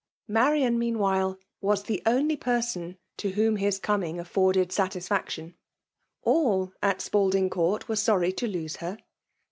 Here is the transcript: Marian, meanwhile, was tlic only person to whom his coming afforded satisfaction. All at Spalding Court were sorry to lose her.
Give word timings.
Marian, 0.27 0.79
meanwhile, 0.79 1.37
was 1.61 1.83
tlic 1.83 2.01
only 2.07 2.35
person 2.35 2.97
to 3.17 3.33
whom 3.33 3.57
his 3.57 3.77
coming 3.77 4.19
afforded 4.19 4.71
satisfaction. 4.71 5.53
All 6.23 6.73
at 6.81 7.01
Spalding 7.03 7.51
Court 7.51 7.87
were 7.87 7.95
sorry 7.95 8.33
to 8.33 8.47
lose 8.47 8.77
her. 8.77 8.97